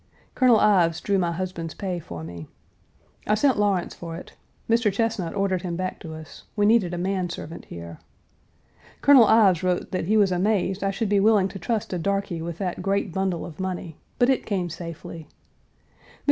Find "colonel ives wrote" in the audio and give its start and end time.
9.01-9.91